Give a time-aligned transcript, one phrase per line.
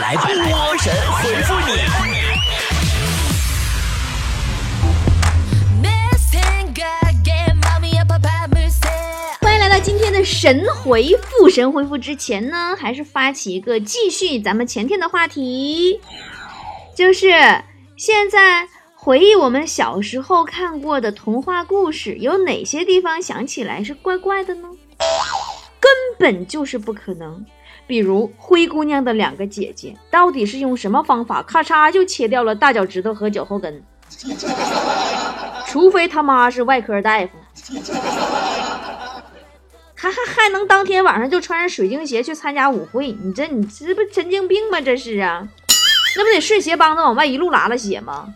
[0.00, 1.76] 来波神回复你。
[9.40, 11.50] 欢迎来到今天的神回复。
[11.50, 16.00] 神回复之前呢，还是发起一个继续咱们前天的话题，
[16.96, 17.28] 就是
[17.96, 24.68] 现在回忆我们小时候看过的童话故事，有哪些地方想起来是怪怪的呢？
[25.78, 27.44] 根本就是不可能。
[27.90, 33.82] 比如灰姑娘的两个姐姐，到底是用什么方法，咔嚓就切掉了大脚趾头和脚后跟？
[35.66, 37.30] 除非他妈是外科大夫，
[39.96, 43.10] 还还还能当天晚上就穿着水晶鞋去参加舞会？
[43.10, 44.80] 你这你这不神经病吗？
[44.80, 45.48] 这是啊，
[46.16, 48.32] 那不得顺鞋帮子往外一路拉拉血吗？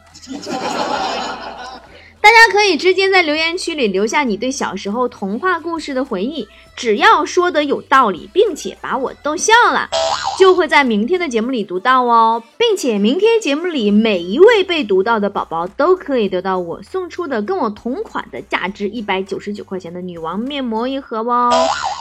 [2.24, 9.91] 大家可以直接在留言区里留下你对小时候童话故事的回忆，只要说得有道理，并且把我逗笑了，
[10.38, 12.42] 就会在明天的节目里读到哦。
[12.56, 21.51] 并且明天节目里每一位被读到的宝宝都可以得到我送出的跟我同款的价值一百九十九块钱的女王面膜一盒哦。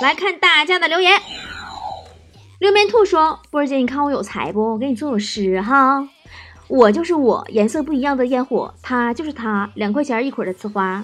[0.02, 1.22] 来看大家的留言，
[2.60, 4.72] 六面兔说：“波儿姐，你看我有才不？
[4.72, 6.08] 我给你做首诗哈。”
[6.68, 11.04] 我就是我，颜色不一样的烟火，他就是他，两块钱一捆的呲花。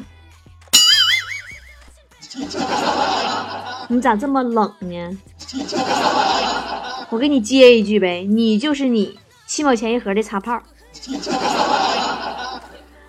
[3.89, 5.17] 你咋这么冷呢？
[7.09, 10.61] 我给你接一句呗，你就是你，七毛钱一盒的擦炮。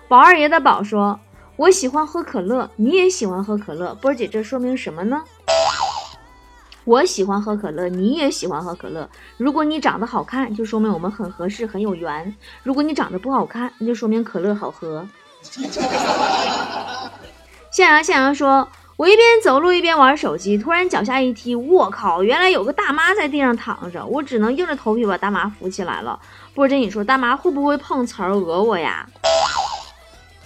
[0.07, 1.19] 宝二爷的宝说
[1.55, 5.21] ：“我喜欢喝可乐，你也喜欢喝可乐，波儿姐，这说明什么呢？”
[6.83, 9.07] 我喜欢喝可乐，你也喜欢喝可乐。
[9.37, 15.07] 如果你长得好看，就说明我们很合适，很有缘；如果你长得不好看，那就说明可乐好喝。
[17.71, 22.21] 向阳向阳说：“我一边走路一边玩手机，突然脚下一踢，我靠！
[22.21, 26.19] 原来有个大妈在地上躺着，我只能硬着头皮把大妈扶起来了。
[26.53, 29.07] 波姐，你说大妈会不会碰瓷儿讹我呀？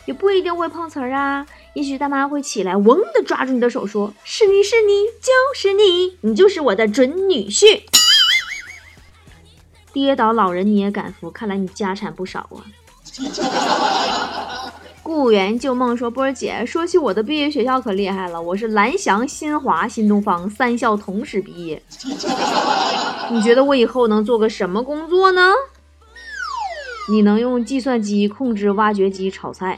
[0.05, 7.81] 也不一定会碰瓷儿啊。”也许大妈会起来，嗡的抓住你的手，说：“是你是你就是你，你就是我的准女婿。”
[9.91, 11.29] 跌倒老人你也敢扶？
[11.29, 12.63] 看来你家产不少啊。
[15.03, 21.81] 故园旧梦说：“波儿姐，说起我的毕业学校可厉害了，我是蓝翔、新华、新东方三校同时毕业。
[23.29, 25.53] 你觉得我以后能做个什么工作呢？
[27.09, 29.77] 你能用计算机控制挖掘机炒菜。”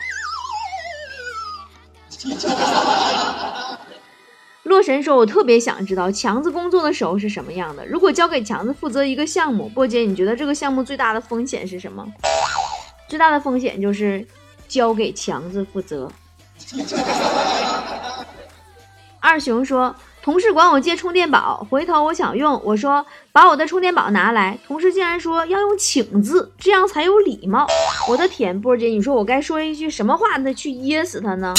[4.64, 7.86] 洛神说：“我特别想知道强子工作的时候是什么样的。
[7.88, 12.06] 如果交给强子负责一个项目，波姐，你觉得这个项目最大的风险是什么？
[13.08, 14.28] 最大的风险就是
[14.68, 16.12] 交给强子负责。”
[19.22, 19.96] 二熊说
[20.28, 27.66] ：“同事管我借充电宝，回头我想用，我说把我的充电宝拿来，同事竟然说要用请字，这样才有礼貌。
[28.10, 31.54] 我的天，波姐，你说我该说一句什么话的去噎死他呢？”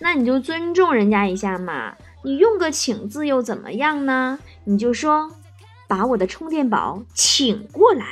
[0.00, 1.92] 那你就尊重人家一下嘛，
[2.24, 4.38] 你用个请字又怎么样呢？
[4.64, 5.30] 你就说，
[5.86, 8.06] 把我的充电宝请过来。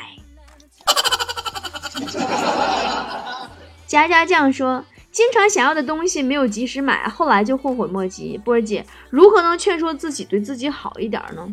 [3.87, 4.85] 佳佳酱说，
[5.19, 8.39] 经常想要的东西没有及时买，后来就后悔莫及。
[8.39, 11.45] 波儿姐，如何能劝说自己对自己好一点呢？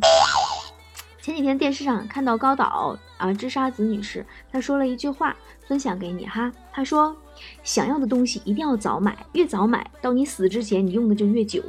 [1.20, 5.36] 前几天电视上看到高岛啊知沙子女士，她说了一句话，
[5.68, 6.52] 分享给你哈。
[6.72, 7.18] 她说。
[7.64, 11.62] 想要的东西一定要早买，越早买到你死之前，你用的就越久。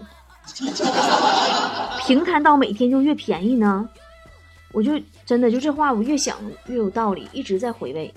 [2.06, 3.88] 平摊到每天就越便宜呢。
[4.70, 4.92] 我就
[5.24, 6.36] 真的就这话，我越想
[6.66, 8.14] 越有道理，一直在回味。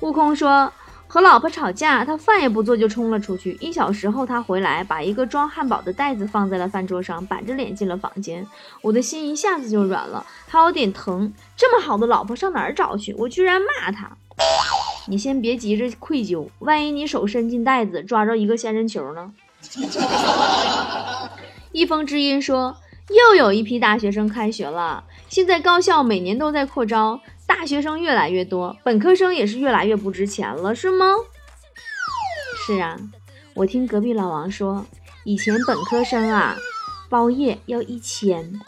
[0.00, 0.70] 悟空说
[1.10, 3.56] 和老婆吵架，他饭也不做就冲了出去。
[3.60, 8.46] 一小时后他回来，把一个装汉堡的袋子放在了饭桌上，板着脸进了房间。
[8.82, 11.32] 我的心一下子就软了，还有点疼。
[11.56, 13.14] 这么好的老婆上哪儿找去？
[13.14, 14.10] 我居然骂他。
[15.06, 19.32] 你先别急着愧疚，万一你手伸进袋子抓着一个仙人球呢？
[21.72, 22.76] 一封知音说，
[23.08, 25.04] 又有一批大学生开学了。
[25.28, 27.18] 现在高校每年都在扩招，
[27.58, 31.06] 大学生越来越多，本科生也是越来越不值钱了，是吗？
[32.64, 32.96] 是啊，
[33.52, 34.86] 我听隔壁老王说，
[35.24, 36.56] 以前本科生啊
[37.08, 38.60] 包夜要一千，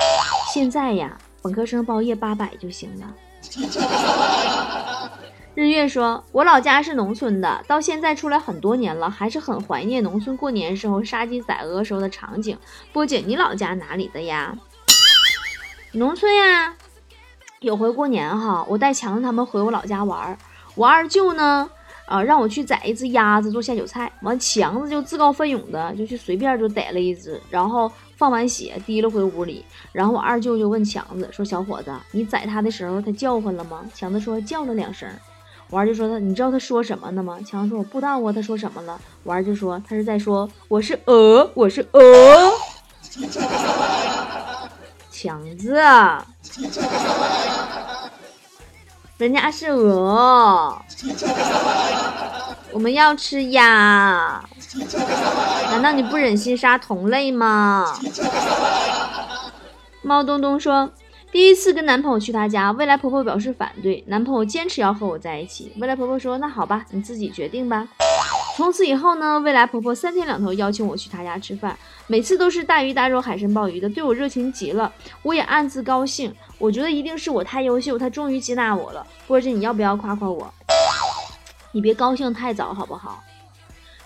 [0.52, 3.14] 现在呀本科生包夜八百就行了。
[5.54, 12.58] 日月说：“我老家是农村的，到现在出来很多年了，还是很怀念农村过年时候杀鸡宰鹅时候的场景。”
[12.92, 14.58] 波姐，你老家哪里的呀？
[15.92, 16.74] 农村呀。
[17.60, 20.38] 有回过年哈，我带强子他们回我老家玩儿，
[20.74, 21.68] 我二舅呢，
[22.06, 29.62] 啊，让我去宰一只鸭子做下酒菜，完强子就自告奋勇的就去随便就逮了一只，然后放完血，提溜回屋里。
[29.92, 35.06] 然后我二舅就问强子说：“小伙子，你宰他的时候，他叫唤了吗？”强子说：“叫了两声。”
[35.68, 42.00] 我二舅说：“他，你知道他说什么呢吗？”强子说：“我不知道啊，他说什么了？”我二舅说：“他是在说我是鹅，我是鹅。
[45.22, 45.74] ”强子，
[49.18, 50.80] 人家是鹅，
[52.72, 54.42] 我们要吃鸭。
[55.72, 57.84] 难道你不忍心杀同类吗？
[60.00, 60.90] 猫东东说，
[61.30, 65.70] 第一次跟男朋友去他家，未来婆婆表示反对，男朋友坚持要和我在一起。
[65.78, 67.86] 未来婆婆说，那好吧，你自己决定吧。
[68.60, 71.74] 从此以后呢，未来婆婆三天两头邀请我去她家吃饭，
[72.06, 74.92] 每次都是大鱼大肉、海参鲍鱼的，对我热情极了。
[75.22, 79.06] 我也暗自高兴，我觉得一定是我太优秀，她终于接纳我了。
[79.26, 80.52] 波姐，你要不要夸夸我？
[81.72, 83.24] 你别高兴太早好不好？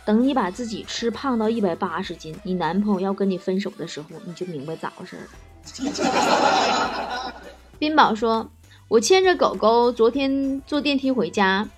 [0.05, 5.23] 等你把自己吃胖到一百八十斤，你男朋友要跟你分手的时候，你就明白咋回事了。
[7.81, 8.49] 冰宝说
[8.87, 11.69] ：“我牵着狗狗，昨天坐电梯回家，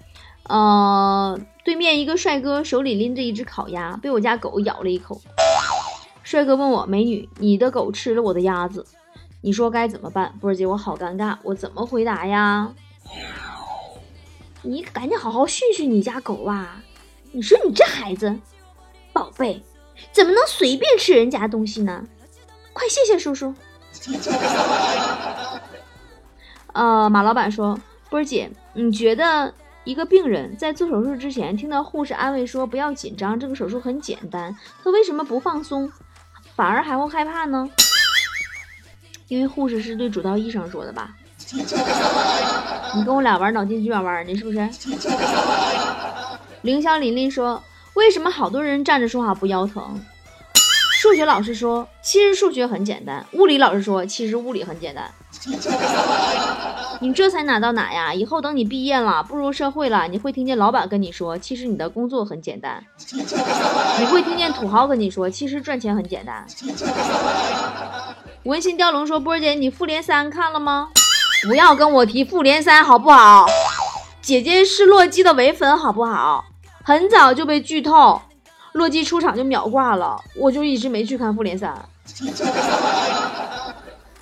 [0.42, 5.20] 呃，对面一个帅哥手里拎着一只烤鸭，被我家狗咬了一口。
[6.22, 8.86] 帅哥问我：‘美女，你的狗吃了我的鸭子，
[9.40, 12.72] 你说该怎么办？’波儿姐，我好尴尬，我怎么回答呀？
[14.62, 16.84] 你赶紧好好训训你家狗啊！”
[17.32, 18.38] 你说你这孩子，
[19.12, 19.60] 宝贝，
[20.12, 22.06] 怎么能随便吃人家东西呢？
[22.72, 23.52] 快谢谢叔叔。
[26.72, 27.76] 呃，马老板说，
[28.08, 29.52] 波儿姐，你觉得
[29.86, 35.90] 一个病人在做手术之前听到护士安慰说不要紧张，这个手术很简单，他为什么不放松，
[36.56, 37.70] 反而还会害怕呢？
[39.28, 41.14] 因为护士是对主刀医生说的吧？
[42.96, 44.58] 你跟我俩玩脑筋急转弯呢，是不是？
[46.62, 47.62] 凌霄琳琳说
[47.94, 50.00] ：“为什么好多人站着说话不腰疼？”
[51.00, 55.08] 数学老师说：“其实数学很简单。”物理老师说：“其实物理很简单。”
[57.00, 58.12] 你这才哪到哪呀？
[58.14, 62.82] 以后等你毕业了，步入社会了，你会听见老板跟你说：“其实你的工作很简单。
[64.00, 66.46] ”你会听见土豪跟你说：“其实赚钱很简单。
[68.44, 70.88] ”文心雕龙说：“波儿姐，你复联三看了吗？
[71.46, 73.46] 不要跟我提复联三，好不好？
[74.22, 76.44] 姐姐是洛基的唯粉，好不好？”
[76.82, 78.22] 很早就被剧透，
[78.72, 81.76] 洛基出场就秒挂了，我就一直没去看复联三。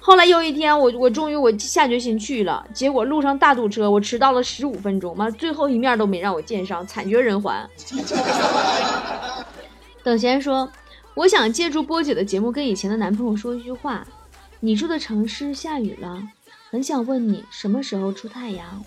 [0.06, 7.66] 后来有一天，我我终于我下决心去了，结果路上大堵车，我迟到了十五分钟，妈最后一面都没让我见上，惨绝人寰。
[10.04, 10.70] 等闲说，
[11.14, 14.06] 我想借助波姐的节目跟以前的男朋友说一句话：
[14.60, 16.22] 你住的城市下雨了，
[16.70, 18.84] 很想问你什么时候出太阳，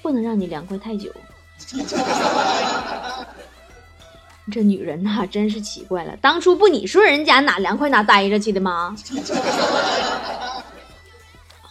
[0.00, 1.12] 不能让你凉快太久。
[4.52, 6.16] 这女人呐，真是奇怪了。
[6.20, 8.94] 当初不你说人家哪凉快哪待着去的吗？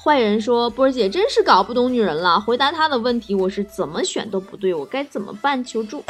[0.01, 2.39] 坏人说：“波儿姐真是搞不懂女人了。
[2.39, 5.61] 回答她的问题，我是怎么选都不对，我该怎么办？
[5.63, 6.03] 求助。”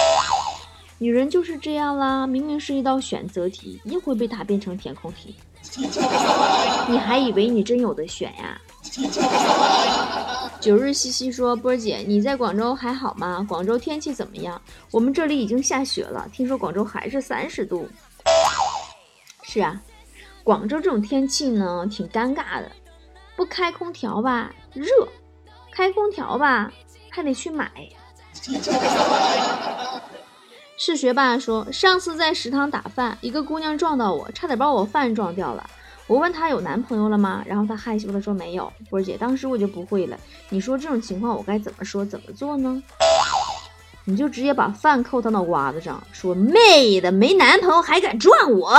[0.99, 5.35] 女人就是这样啦，明明是一道选择题，硬会被她变成填空题。
[6.87, 8.61] 你还以为你真有的选呀？
[10.59, 13.45] 九日西西说：“波儿姐，你在广州还好吗？
[13.47, 14.61] 广州天气怎么样？
[14.91, 17.87] 我们这里已经下雪了，听说广州还是三十度。
[19.43, 19.81] 是啊，
[20.43, 22.69] 广州这种天气呢，挺尴尬的。
[23.37, 24.85] 不开空调吧，热；
[25.71, 26.69] 开空调吧，
[27.09, 27.71] 还得去买。
[30.77, 35.69] ”是学霸说：“上次在食堂打饭，一个姑娘撞到我，差点把我饭撞掉了。”
[36.09, 37.43] 我问她有男朋友了吗？
[37.45, 38.73] 然后她害羞的说没有。
[38.89, 40.17] 波儿姐，当时我就不会了。
[40.49, 42.81] 你说这种情况我该怎么说怎么做呢？
[44.05, 48.73] 你就直接把饭扣他脑瓜子上，说妹的没男朋友还敢撞我？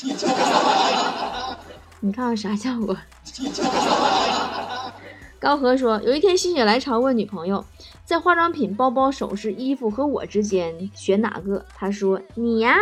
[2.00, 2.96] 你看看啥效果？
[5.38, 7.62] 高和说，有一天心血来潮问女朋友，
[8.06, 11.66] 在化妆品、包包、首饰、衣服和我之间选哪个？
[11.76, 12.78] 他说你呀。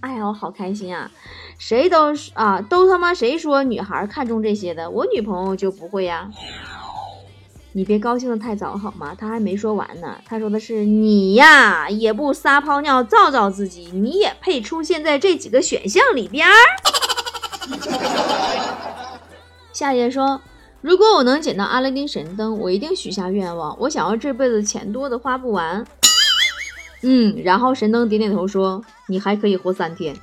[0.00, 1.10] 哎呀，我好开心啊！
[1.58, 4.88] 谁都啊，都他妈谁说女孩看中这些的？
[4.90, 6.30] 我女朋友就不会呀。
[7.72, 9.14] 你别高兴的太早好吗？
[9.16, 10.16] 他还没说完呢。
[10.24, 16.52] 他说的是你呀，也不撒泡尿照照自己，你也配出现在这几个选项里边儿。
[19.72, 20.40] 夏夜说，
[20.80, 25.84] 如果我能捡到阿拉丁神灯，我一定许下愿望，我想要这辈子钱多的花不完。
[27.02, 30.14] 嗯，然后神灯点点头说：“你还可以活三天。”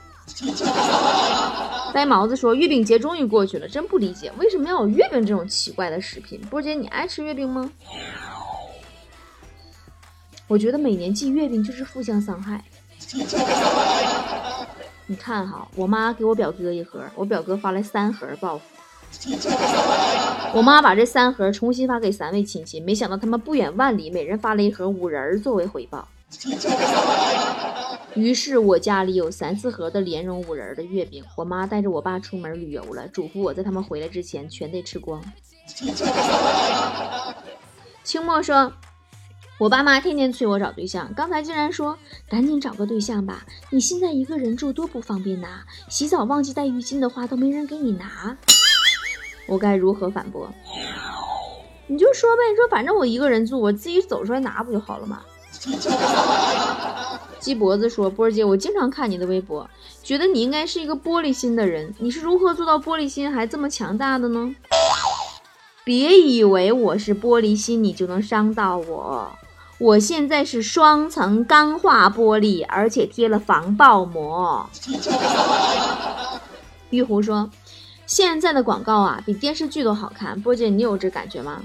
[1.94, 7.70] 呆毛子说：“月饼节终于过去了，真不理解为什么要有月饼这种奇怪的食品。”波姐，你爱吃月饼吗？
[10.48, 12.63] 我觉得每年寄月饼就是互相伤害。
[15.08, 18.63] 你看哈，我妈给我表哥一盒，我表哥发来三盒报复。
[20.54, 26.08] 我妈把这三盒重新发给三位亲戚，没想到他们不远万里，每人发了一盒五仁作为回报。
[28.15, 31.24] 于是我家里有三四盒的莲蓉五仁的月饼。
[31.36, 35.24] 我妈带着我爸出门旅游了，嘱咐我在他们回来之前全得吃光。
[38.03, 38.74] 清末说。
[39.57, 43.45] 我爸妈天天催我找对象，刚才竟然说赶紧找个对象吧！
[43.69, 48.38] 你现在一个人住多不方便呐，洗澡忘记带浴巾的话都没人给你拿，
[49.48, 50.53] 我该如何反驳？
[51.88, 55.24] 你就说呗，你说反正我一个人住，我自己走出来拿不就好了吗？
[57.39, 59.69] 鸡脖子说：“波儿姐，我经常看你的微博，
[60.01, 64.55] 觉得你应该是一个玻璃心的人，你是如何做到玻璃心还这么强大的呢？
[65.84, 69.31] 别以为我是玻璃心，你就能伤到我。”
[69.77, 74.69] 我现在是双层钢化玻璃，而且贴了防爆膜。
[76.91, 77.50] 玉壶说
[78.07, 81.62] ：“现在的广告啊，比电视剧都好看。”波姐，你有这感觉吗？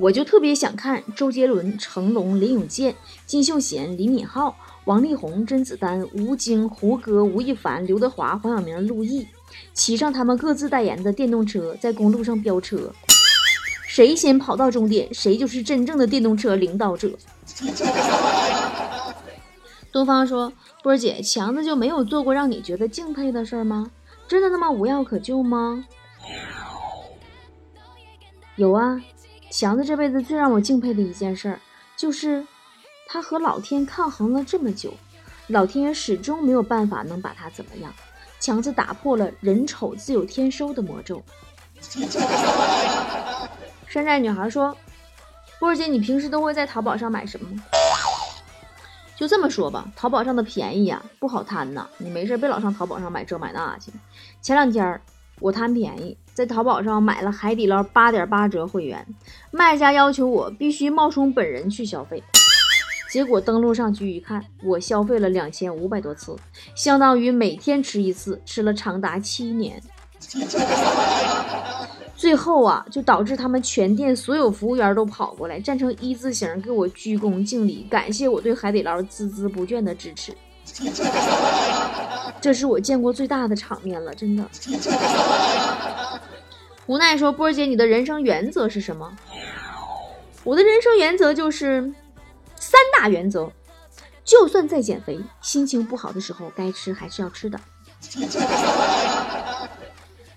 [0.00, 2.94] 我就特别想看周杰伦、成龙、林永健、
[3.26, 4.54] 金秀贤、李敏镐、
[4.86, 9.28] 王力宏、甄子丹、吴京、胡歌、吴亦凡、刘德华、黄晓明、陆毅，
[9.74, 12.90] 骑上他们各自代言的电动车，在公路上飙车。
[13.86, 17.10] 谁先跑到终点，谁就是真正的电动车领导者。
[19.92, 20.50] 东方说
[20.82, 23.90] ：“波儿姐，强子就没有做过让你觉得敬佩的事儿吗？
[24.26, 25.84] 真的那么无药可救吗？”
[28.56, 28.98] 有啊，
[29.50, 31.60] 强子这辈子最让我敬佩的一件事儿，
[31.96, 32.46] 就是
[33.06, 34.94] 他和老天抗衡了这么久，
[35.48, 37.92] 老天爷始终没有办法能把他怎么样。
[38.38, 41.22] 强子打破了人丑自有天收的魔咒。
[43.86, 44.74] 山寨女孩说
[45.58, 47.62] ：“波儿姐，你平时都会在淘宝上买什么？
[49.16, 51.86] 就这么说吧，淘宝上的便宜呀，不好贪呐。
[51.98, 53.92] 你没事别老上淘宝上买这买那去。
[54.40, 54.98] 前两天
[55.40, 59.06] 我贪便宜，在淘宝上买了海底捞八点八折会员，
[59.50, 62.24] 卖家要求我必须冒充本人去消费。
[63.12, 66.34] 结果登录上去一看，我消费了两千五百多次，
[66.74, 69.82] 相当于每天吃一次，吃了长达七年。”
[72.16, 80.34] 最后啊，就导致他们全店所有服务员都跑过来，站成一字形给我鞠躬敬礼，感谢我对海底捞孜孜不倦的支持。
[82.40, 84.48] 这是我见过最大的场面了，真的。
[86.86, 89.16] 无奈说：“波儿姐，你的人生原则是什么？”
[90.42, 91.92] 我的人生原则就是
[92.56, 93.50] 三大原则：
[94.24, 97.60] 就算在减肥，心情不好的时候，该吃还是要吃的。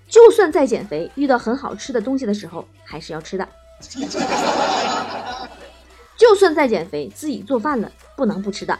[0.08, 3.48] 就算在减肥，遇到很好吃的东西的时候，还是要吃的。
[6.18, 8.78] 就算在减肥，自己做饭了，不能不吃的。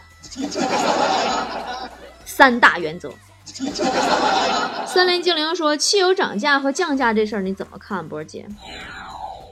[2.26, 3.12] 三大原则。
[4.88, 8.48] 森林精灵说：“汽油涨价和降价这事儿你怎么看，波儿姐？”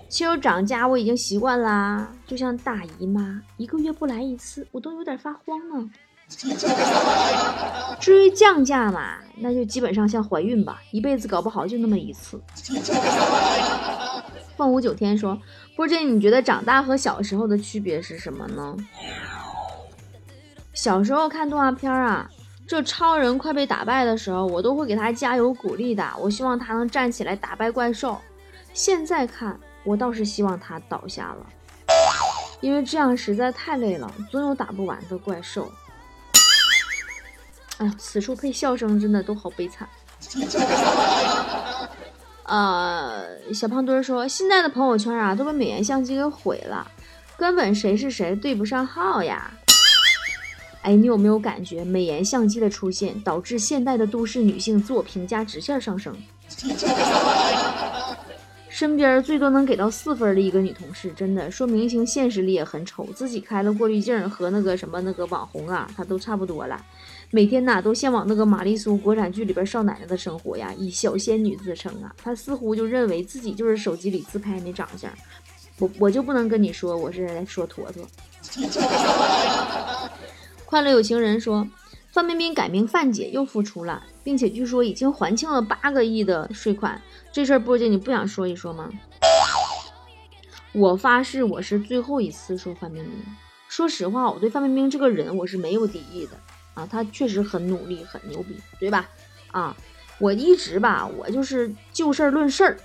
[0.09, 5.89] 汽油涨价我已经习惯啦，就像大姨妈，一个月不来一次，我都有点发慌呢。
[7.99, 12.41] 至于降价嘛，那就基本上像怀孕吧，一辈子搞不好就那么一次。
[14.57, 15.39] 凤舞九天说
[15.75, 18.75] ：“波姐，你觉得长大和小时候的区别是什么呢？”
[20.73, 22.29] 小时候看动画片啊，
[22.71, 28.17] 这超人快被打败的时候，我都会给他加油鼓励的，我希望他能站起来打败怪兽。
[28.73, 31.45] 现在看，我倒是希望他倒下了，
[32.61, 35.69] 因为这样实在太累了，总有打不完的怪兽。
[37.79, 39.85] 哎呀，此处配笑声真的都好悲惨。
[42.43, 46.89] 呃，小胖墩说，现在的朋友圈啊，都被美颜相机给毁了，
[47.35, 49.51] 根本谁是谁对不上号呀。
[50.81, 56.15] 哎，你有没有感觉美颜相机的出现，导致现代的都市女性自我评价直线上升？
[58.67, 66.83] 身边最多能给到四分的一个女同事，真的说明星现实里也很丑，自己开了过滤镜和那个什么那个网红啊，她都差不多了。
[67.29, 72.15] 每天呐都向往那个玛丽苏国产剧里边少奶奶的生活呀，以小仙女自称啊。
[72.17, 75.11] 她似乎就认为自己就是手机里自拍那长相。
[75.77, 78.03] 我我就不能跟你说我是在说坨坨。
[80.71, 81.67] 快乐有情人说。
[82.13, 87.01] 范冰冰改名范姐又复出了，并且据说已经还清了八个亿的税款。
[87.29, 88.89] 这事儿波姐你不想说一说吗？
[90.71, 93.11] 我发誓我是最后一次说范冰冰。
[93.67, 96.37] 说实话，我对范冰冰这个人我是没有敌意的
[96.73, 99.09] 啊，她确实很努力，很牛逼，对吧？
[99.51, 99.75] 啊，
[100.19, 102.77] 我一直吧，我就是就事儿论事儿，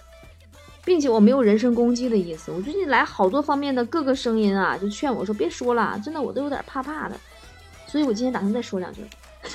[0.85, 2.51] 并且我没有人身攻击的意思。
[2.51, 7.17] 我最近来好多方面的各个声音啊，就劝我说别说了，真的我都有点怕怕的。
[7.87, 9.05] 所以我今天打算再说两句。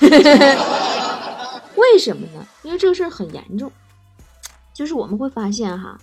[1.76, 2.46] 为什么呢？
[2.62, 3.70] 因为这个事儿很严重，
[4.72, 5.98] 就是我们会发现哈，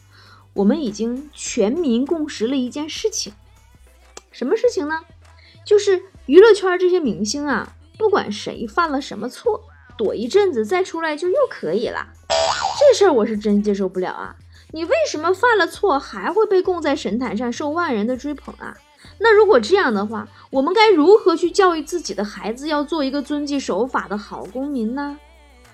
[0.53, 3.33] 我们已经全民共识了一件事情，
[4.31, 5.01] 什么事情呢？
[5.65, 9.63] 就是娱乐圈这些明星啊，不管谁犯了什么错，
[9.98, 12.07] 躲一阵子再出来就又可以了。
[12.79, 14.36] 这事儿我是真接受不了啊！
[14.71, 18.77] 你为什么犯了错还会被供在神坛上受万人的追捧啊？
[19.19, 25.19] 那如果这样的话，我们该如何去教育自己的孩子要做一个遵纪守法的好公民呢？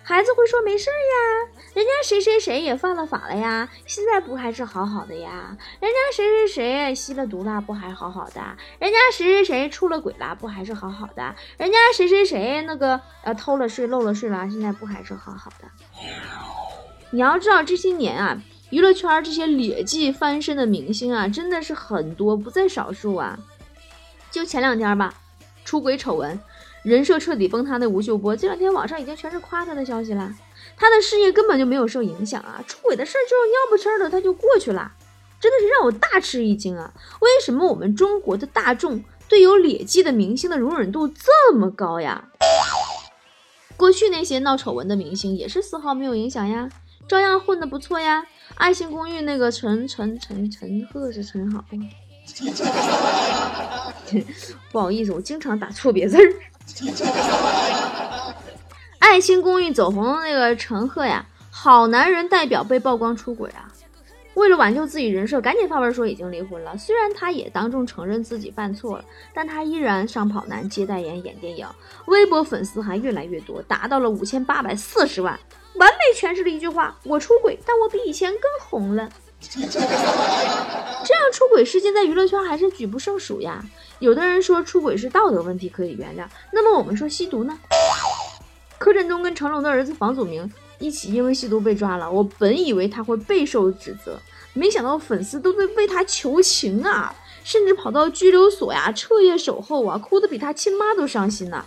[0.07, 5.57] 孩子会说没事儿呀，人家谁谁谁也犯了法了呀，现在不还是好好的呀？
[5.79, 8.41] 人家谁谁谁吸了毒了，不还好好的？
[8.77, 11.35] 人家谁谁谁出了轨了，不还是好好的？
[11.57, 15.67] 人家谁谁谁那个呃偷了税漏了税了，现在不还是好好的？
[17.09, 23.37] 你要知道这些年啊，娱乐圈这些劣迹翻身的明星啊，真的是很多，不在少数啊。
[24.31, 25.13] 就前两天吧，
[25.63, 26.39] 出轨丑闻。
[26.83, 30.31] 人设彻底崩塌的吴秀波，这两天网上已经全是夸他的消息了。
[30.77, 32.63] 他的事业根本就没有受影响啊！
[32.67, 34.91] 出轨的事儿就是尿不湿的，他就过去了，
[35.39, 36.93] 真的是让我大吃一惊啊！
[37.21, 42.25] 为什么我们中国的大众对有劣迹的明星的容忍度这么高呀？
[43.75, 46.69] 过去那些闹丑闻的明星也是丝毫没有影响呀，
[47.07, 48.27] 照样混得不错呀。
[48.55, 51.63] 爱情公寓那个陈陈陈陈赫是陈好，
[54.71, 56.33] 不好意思，我经常打错别字儿。
[58.99, 63.71] 爱情公寓走红的那个陈赫呀，好男人代表被曝光出轨啊！
[64.35, 66.77] 为了挽救自己人设，赶紧发文说已经离婚了。
[66.77, 71.65] 虽然他也当众承认自己犯错了，但他依然上跑男、接代言、演电影，
[72.07, 75.39] 微博粉丝还越来越多，达到了五千八百四十万，
[75.75, 79.09] 完美诠释了一句话：我出轨，但我比以前更红了。
[79.39, 79.59] 这
[81.13, 83.63] 样出轨事件在娱乐圈还是举不胜数呀。
[83.99, 87.57] 有的人说出轨是道德问题可以原谅，那么我们说吸毒呢？
[88.77, 94.19] 柯震东跟成龙的儿子房祖名一起因为吸毒被抓了，我本以为他会备受指责，
[94.53, 97.13] 没想到粉丝都在为他求情啊，
[97.43, 101.65] 甚至跑到拘留所呀彻夜守候啊，哭得比他亲妈都伤心呐。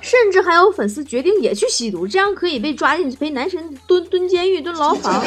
[0.00, 5.22] 甚至还有粉丝决定也去吸毒，这样可以被抓进去陪男神蹲蹲监狱蹲牢房。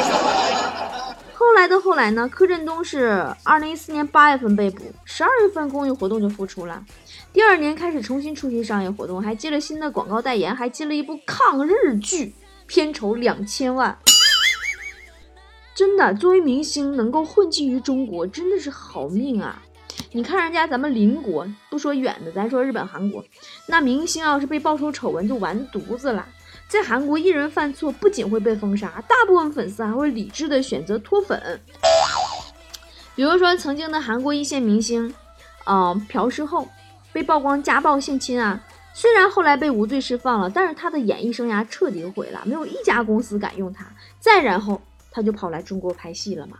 [1.36, 2.28] 后来的后来呢？
[2.28, 6.82] 柯震东是二零一四年八月份被捕，十二月份公益活动就复出了，
[7.34, 12.32] 第二年开始重新出席商业活动，还接了新的广告代言，还接了一部抗日剧，
[12.68, 13.98] 片酬两千万。
[15.74, 19.60] 真的，作为明星能够混迹于中国，真的是好命啊！
[20.12, 23.24] 你看人家咱们邻国，不说远的，咱说日本、韩国，
[23.66, 26.24] 那明星要是被爆出丑闻，就完犊子了。
[26.68, 31.60] 在韩国，艺人犯错不仅会被封杀，大部分粉丝还会理智的选择脱粉。
[33.16, 35.12] 比如说，曾经的韩国一线明星，
[35.66, 36.68] 呃，朴世后
[37.14, 43.86] 被曝光家暴性侵啊，虽然后来被无罪释放了，但是他的演艺生涯彻底毁了，没有一家公司敢用他。
[44.20, 46.58] 再然后，他就跑来中国拍戏了嘛。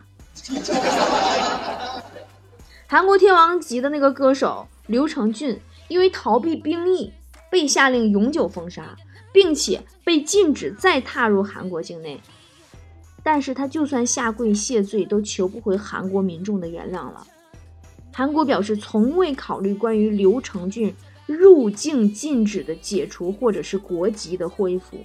[2.86, 7.12] 韩国天王级的那个歌手刘承俊，因为逃避兵役，
[7.50, 8.96] 被下令永久封杀。
[9.32, 12.20] 并且被禁止再踏入韩国境内，
[13.24, 17.26] 但是他就算下跪谢罪，都求不回韩国民众的原谅了。
[18.16, 20.94] 韩国表示从未考虑关于刘承俊
[21.27, 24.96] 入境禁止的解除，或者是国籍的恢复，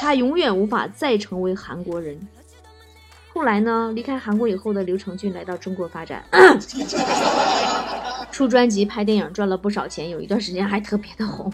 [0.00, 2.18] 他永远无法再成为韩国人。
[3.34, 3.92] 后来呢？
[3.94, 6.24] 离开韩国以后的刘承俊来到中国发展，
[8.30, 11.52] 出专辑、拍电影，赚了不少钱，有一段时间还特别的红。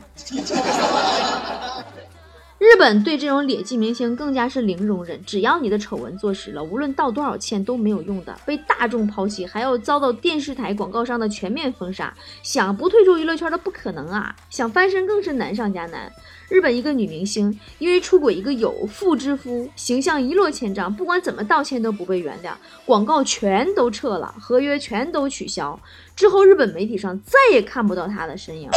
[2.59, 16.11] 日本对这种劣迹明星更加是零容忍，只要你的丑闻坐实了，无论道多少歉都没有用的，被大众抛弃，还要遭到电视台广告商的全面封杀，想不退出娱乐圈都不可能啊，想翻身更是难上加难。
[16.49, 22.53] 日本一个女明星因为出轨一个有妇之夫，形象一落千丈，不管怎么道歉都不被原谅，
[22.87, 25.79] 广告全都撤了，合约全都取消，
[26.17, 28.71] 之后日本媒体上再也看不到她的身影，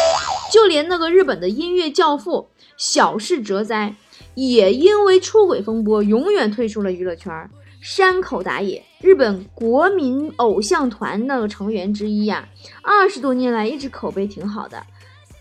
[0.52, 2.50] 就连那个日本的音乐教父。
[2.76, 3.96] 小室哲哉
[4.34, 7.50] 也因为出轨风波，永远退出了娱乐圈。
[7.80, 12.48] 山口达也，日本国民偶像团的成员之一呀，
[12.82, 14.84] 二十多年来一直口碑挺好的。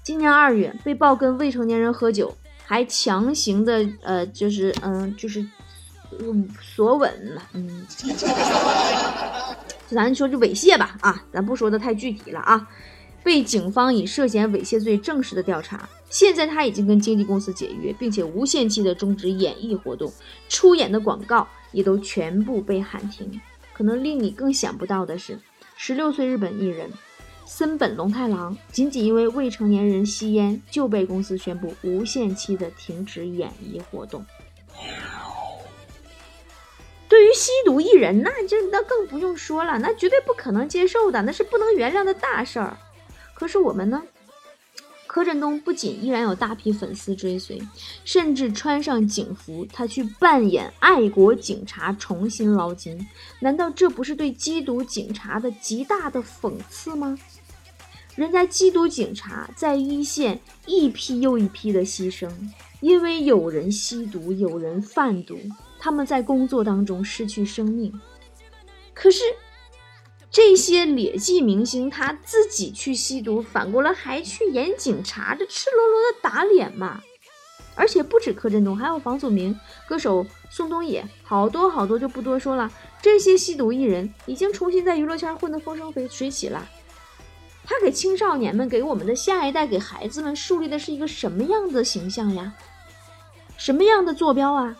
[0.02, 2.34] 今年二月被曝跟未成年人喝酒，
[2.64, 5.46] 还强行的呃，就是嗯，就是
[6.18, 7.86] 嗯，索吻了，嗯，
[9.88, 12.68] 咱说就猥亵吧啊，咱不说的太具体了啊。
[13.22, 20.10] 被警方以涉嫌猥亵罪正式的调查，现在他已经跟经纪公司解约，并且无限期的终止演艺活动，
[20.48, 23.38] 出演的广告也都全部被喊停。
[23.74, 25.38] 可能令你更想不到的是，
[25.76, 26.90] 十六岁日本艺人
[27.52, 34.24] 森本龙太郎仅仅因为未成年人吸烟就被公司宣布无限期的停止演艺活动。
[37.08, 42.78] 对于吸毒艺人，那就那更不用说了，那绝对不可能接受的，那是不能原谅的大事儿。
[43.34, 44.00] 可是我们呢？
[45.08, 47.60] 柯震东不仅依然有大批粉丝追随，
[48.04, 53.08] 甚至穿上警服，他去扮演爱国警察，重新捞金。
[53.40, 57.18] 难道这不是对缉毒警察的极大的讽刺吗？
[58.20, 62.30] 人家缉毒警察在一线一批又一批的牺牲，
[62.80, 65.38] 因为有人吸毒，有人贩毒，
[65.78, 67.98] 他们在工作当中失去生命。
[68.92, 69.22] 可是。
[70.32, 77.00] 这些劣迹明星他自己去吸毒，反过来还去演警察，这赤裸裸的打脸嘛！
[77.74, 82.70] 而且不止柯震东，还有房祖名、歌手宋冬野，好多好多就不多说了。
[83.02, 86.68] 这些吸毒艺人已经重新在娱乐圈混得风生水起了。
[87.70, 92.52] 他给青少年们、给我们的下一代、给孩子们树立的是一个什么样的形象呀？
[93.56, 94.76] 什么样的坐标啊？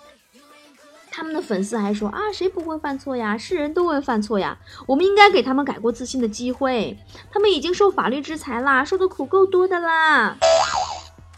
[1.09, 3.39] 他们的粉丝还说啊，谁不会犯错呀？
[3.39, 6.99] 是人都会犯错呀，我们应该给他们改过自新的机会。
[7.31, 10.37] 他们已经受法律制裁啦，受的苦够多的啦。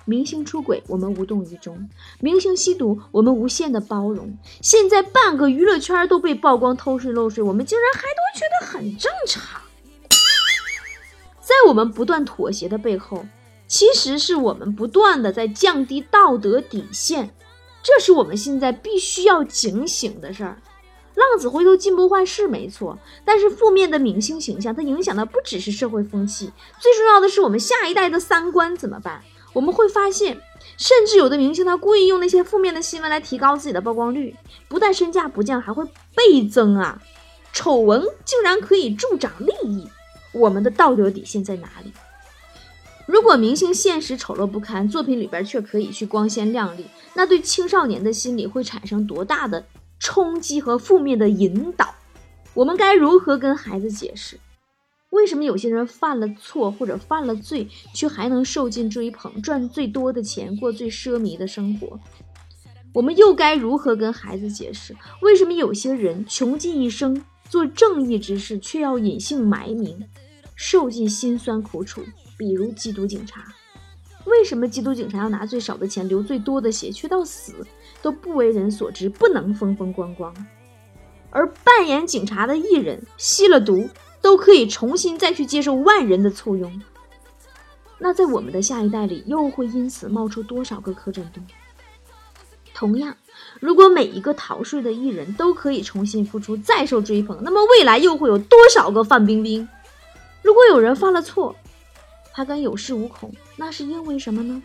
[0.06, 1.74] 明星出轨，我们无动于衷；
[2.18, 4.38] 明星吸毒，我们无限的包容。
[4.62, 9.61] 现在半个娱乐圈都被曝光偷税漏税，我们竟然还都觉得很正常。
[11.42, 13.26] 在我们不断妥协的背后，
[13.66, 17.34] 其实是我们不断的在降低道德底线。
[17.82, 20.62] 这是我们现在必须要警醒的事儿。
[21.14, 29.22] 浪子回头金不换是没错，但是负面的明星形象，它影响的不只是社会风气，最重要的是我们下一代的三观怎么办？
[29.52, 30.40] 我们会发现，
[30.78, 34.34] 甚至有的明星他故意用那些负面的新闻来提高自己的曝光率，
[34.68, 37.02] 不但身价不降，还会倍增啊！
[37.52, 39.86] 丑闻竟然可以助长利益，
[40.32, 41.92] 我们的道德底线在哪里？
[43.06, 49.64] 如果明星现实丑陋不堪，作品里边却可以去光鲜亮丽，那对青少年的心理会产生多大的
[49.98, 51.94] 冲击和负面的引导？
[52.54, 54.38] 我们该如何跟孩子解释，
[55.10, 61.98] 为什么有些人犯了错或者犯了罪，却还能受尽追捧，赚最多的钱，过最奢靡的生活？
[62.94, 70.06] 我们又该如何跟孩子解释，为什么有些人穷尽一生做正义之事，却要隐姓埋名，
[70.54, 72.02] 受尽辛酸苦楚？
[72.36, 73.44] 比如缉毒警察，
[74.24, 77.66] 为什么缉毒警察要拿最少的钱流最多的血，却到死
[78.00, 80.34] 都不为人所知，不能风风光光？
[81.30, 83.88] 而扮演警察的艺人吸了毒，
[84.20, 86.82] 都可以重新再去接受万人的簇拥。
[87.98, 91.44] 那在我们的下一代里，又会因此冒出多少个柯震东？
[92.74, 93.16] 同样，
[93.60, 99.68] 如果每一个逃税的艺人都可以重新复出，再受追捧，那么未来又会有多少个范冰冰？
[100.42, 101.54] 如果有人犯了错，
[102.32, 104.62] 他敢有恃无恐，那是因为什么呢？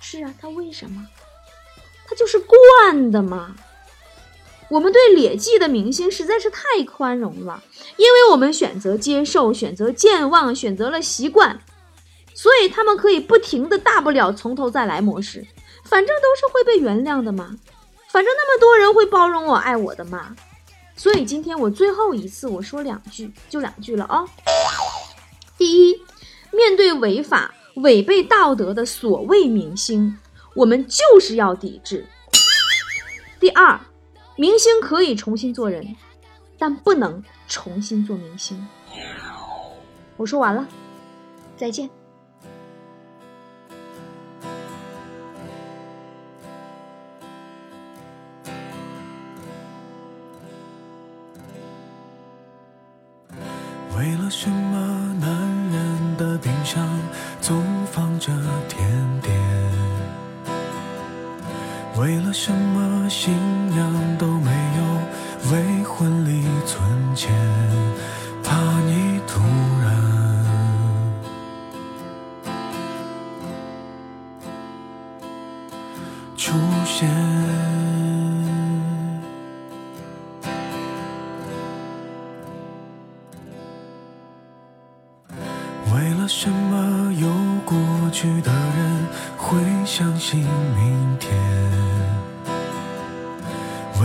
[0.00, 1.06] 是啊，他为什么？
[2.06, 3.56] 他就是惯的嘛。
[4.68, 7.62] 我们对劣迹的明星实在是太宽容了，
[7.96, 11.60] 因为我们选择接受，选择健忘，选择了习惯，
[12.34, 15.46] 所以他们可以不停的大不了从头再来模式，
[15.84, 17.54] 反正都是会被原谅的嘛，
[18.10, 20.34] 反正那么多人会包容我、爱我的嘛。
[20.96, 24.24] 所以今天我最后一次我说两句，就两句了啊。
[25.56, 26.02] 第一。
[26.56, 30.16] 面对违法、违背道德的所谓明星，
[30.54, 32.06] 我们就是要抵制。
[33.40, 33.80] 第二，
[34.36, 35.96] 明星可以重新做人，
[36.56, 38.64] 但不能重新做明星。
[40.16, 40.68] 我说完了，
[41.56, 41.90] 再见。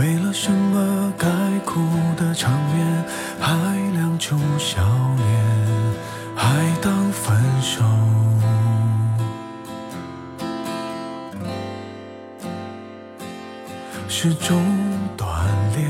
[0.00, 1.28] 为了什么该
[1.66, 1.78] 哭
[2.16, 3.04] 的场面
[3.38, 3.54] 还
[3.92, 4.80] 亮出笑
[5.18, 5.28] 脸，
[6.34, 7.84] 还当分手？
[14.08, 14.58] 是种
[15.18, 15.26] 锻
[15.76, 15.86] 炼。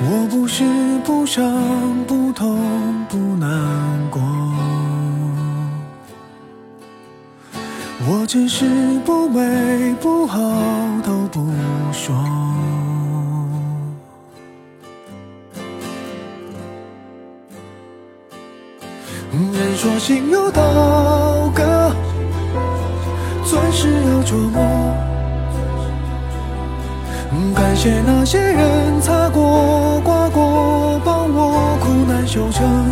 [0.00, 0.64] 我不是
[1.04, 1.44] 不想、
[2.08, 3.48] 不痛、不难
[4.10, 4.20] 过，
[8.06, 8.66] 我只是
[9.04, 10.38] 不美不好
[11.02, 11.50] 都不
[11.90, 12.14] 说。
[19.32, 20.62] 人说心有刀
[21.54, 21.92] 割，
[23.44, 24.94] 钻石要琢磨。
[27.54, 32.86] 感谢那些人擦过、刮过，帮我苦难修成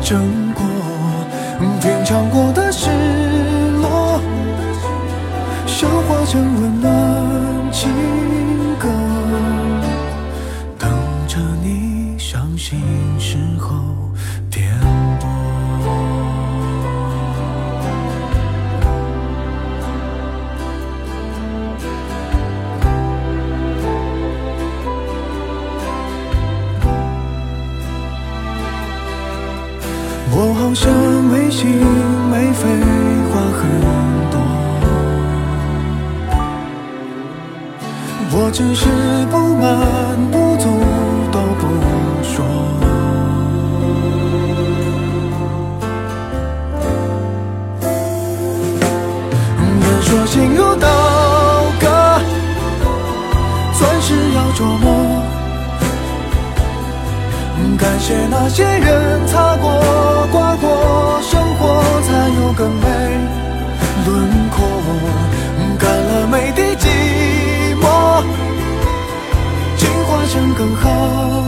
[0.00, 0.62] 正果。
[1.80, 2.70] 品尝过的
[6.32, 6.81] 消化
[50.12, 50.86] 说心如刀
[51.80, 51.88] 割，
[53.78, 55.22] 钻石要琢磨。
[57.78, 62.86] 感谢那些人擦过、刮过，生活才有更美
[64.06, 64.58] 轮廓。
[65.78, 66.86] 干了每滴寂
[67.80, 68.22] 寞，
[69.78, 71.41] 进化成更好。